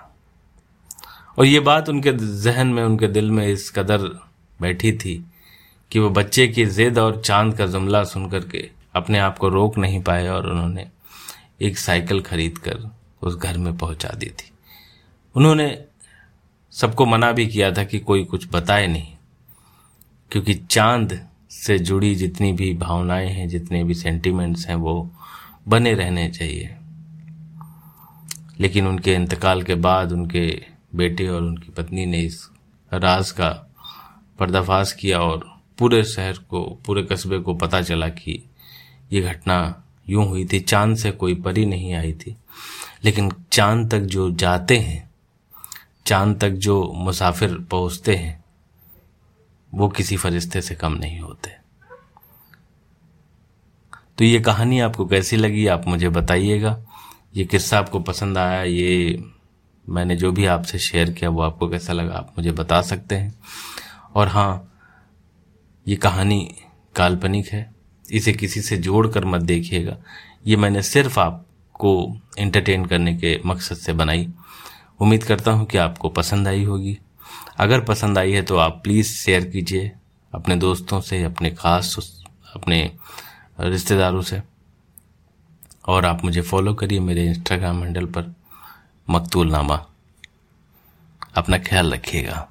और 1.38 1.44
ये 1.44 1.60
बात 1.60 1.88
उनके 1.88 2.12
जहन 2.42 2.66
में, 2.66 2.82
उनके 2.82 3.08
दिल 3.08 3.30
में 3.30 3.46
इस 3.46 3.70
कदर 3.70 4.08
बैठी 4.60 4.92
थी 4.92 5.24
कि 5.92 5.98
वो 5.98 6.10
बच्चे 6.10 6.46
की 6.48 6.64
जिद 6.66 6.98
और 6.98 7.20
चाँद 7.20 7.56
का 7.56 7.66
जुमला 7.66 8.02
सुन 8.04 8.28
करके 8.30 8.68
अपने 8.94 9.18
आप 9.18 9.38
को 9.38 9.48
रोक 9.48 9.78
नहीं 9.78 10.02
पाए 10.02 10.28
और 10.28 10.46
उन्होंने 10.46 10.88
एक 11.60 11.78
साइकिल 11.78 12.20
खरीद 12.22 12.58
कर 12.58 12.90
उस 13.22 13.36
घर 13.36 13.58
में 13.58 13.76
पहुँचा 13.78 14.08
दी 14.08 14.26
थी। 14.28 14.50
उन्होंने 15.34 15.84
सबको 16.72 17.06
मना 17.06 17.30
भी 17.32 17.46
किया 17.46 17.70
था 17.72 17.84
कि 17.84 17.98
कोई 17.98 18.24
कुछ 18.24 18.46
बताए 18.52 18.86
नहीं, 18.86 19.16
क्योंकि 20.30 20.54
चाँद 20.54 21.20
से 21.58 21.78
जुड़ी 21.78 22.14
जितनी 22.14 22.52
भी 22.52 22.74
भावनाएँ 22.74 23.28
हैं, 23.28 23.48
जितने 23.48 23.84
भी 23.84 23.94
सेंटिमेंट्स 23.94 24.68
हैं, 24.68 24.74
वो 24.74 25.10
बने 25.68 25.94
रहने 25.94 26.28
चाहिए। 26.28 26.76
लेकिन 28.60 28.86
उनके 28.86 29.14
इंतकाल 29.14 29.62
के 29.62 29.74
बाद 29.74 30.12
उनके 30.12 30.62
बेटे 30.94 31.28
और 31.28 31.42
उनकी 31.42 31.68
पत्नी 31.68 32.06
ने 32.06 32.20
इस 32.20 32.50
राज 32.94 33.30
का 33.30 33.48
पर्दाफाश 34.38 34.92
किया 34.92 35.20
और 35.20 35.60
पूरे 35.78 36.04
शहर 36.04 36.32
को, 36.32 36.78
पूरे 36.86 37.02
कस्बे 37.02 37.38
को 37.38 37.54
पता 37.54 37.82
चला 37.82 38.08
कि 38.08 38.50
ये 39.12 39.20
घटना 39.20 39.84
यूँ 40.08 40.28
हुई 40.28 40.44
थी। 40.44 40.60
चाँद 40.60 40.96
से 40.96 41.10
कोई 41.10 41.34
परी 41.34 41.66
नहीं 41.66 41.94
आई 41.94 42.12
थी। 42.12 42.36
लेकिन 43.04 43.32
चाँद 43.52 43.90
तक 43.90 44.00
जो 44.00 44.30
जाते 44.30 44.76
हैं, 44.76 45.10
चाँद 46.06 46.40
तक 46.40 46.50
जो 46.50 46.92
मुसाफिर 46.94 47.54
पहुँचते 47.54 48.16
हैं 48.16 48.44
वो 49.74 49.88
किसी 49.88 50.16
फरिश्ते 50.16 50.62
से 50.62 50.74
कम 50.74 50.92
नहीं 50.92 51.20
होते। 51.20 51.50
तो 54.18 54.24
ये 54.24 54.40
कहानी 54.40 54.80
आपको 54.80 55.06
कैसी 55.06 55.36
लगी, 55.36 55.66
आप 55.66 55.86
मुझे 55.86 56.08
बताइएगा। 56.08 56.84
ये 57.36 57.44
किस्सा 57.44 57.78
आपको 57.78 58.00
पसंद 58.00 58.38
आया, 58.38 58.62
ये 58.62 59.24
मैंने 59.88 60.16
जो 60.16 60.32
भी 60.32 60.46
आपसे 60.46 60.78
शेयर 60.78 61.12
किया, 61.12 61.30
वो 61.30 61.42
आपको 61.42 61.68
कैसा 61.68 61.92
लगा, 61.92 62.14
आप 62.14 62.34
मुझे 62.38 62.52
बता 62.52 62.82
सकते 62.82 63.14
हैं। 63.14 63.38
और 64.14 64.28
हाँ 64.28 64.74
ये 65.88 65.96
कहानी 65.96 66.54
काल्पनिक 66.96 67.48
है, 67.48 67.74
इसे 68.10 68.32
किसी 68.32 68.62
से 68.62 68.76
जोड़ 68.76 69.08
कर 69.08 69.24
मत 69.24 69.40
देखिएगा। 69.40 69.96
ये 70.46 70.56
मैंने 70.56 70.82
सिर्फ़ 70.82 71.20
आपको 71.20 72.20
एंटरटेन 72.38 72.84
करने 72.84 73.16
के 73.16 73.40
मकसद 73.46 73.76
से 73.76 73.92
बनाई। 73.92 74.28
उम्मीद 75.00 75.24
करता 75.24 75.50
हूँ 75.50 75.66
कि 75.66 75.78
आपको 75.78 76.08
पसंद 76.08 76.48
आई 76.48 76.64
होगी। 76.64 76.98
अगर 77.58 77.80
पसंद 77.80 78.18
आई 78.18 78.32
है 78.32 78.42
तो 78.42 78.56
आप 78.56 78.80
प्लीज़ 78.82 79.12
शेयर 79.12 79.44
कीजिए 79.44 79.90
अपने 80.34 80.56
दोस्तों 80.56 81.00
से, 81.00 81.22
अपने 81.24 81.50
खास 81.50 81.96
अपने 82.54 82.92
रिश्तेदारों 83.60 84.22
से। 84.22 84.42
और 85.86 86.04
आप 86.06 86.24
मुझे 86.24 86.40
फॉलो 86.40 86.74
करिए 86.74 87.00
मेरे 87.00 87.26
इंस्टाग्राम 87.26 87.82
हैंडल 87.84 88.06
पर 88.06 88.34
मकतूल 89.10 89.50
नामा 89.50 89.84
अपना 91.36 91.58
ख्याल 91.58 91.92
रखिएगा। 91.92 92.48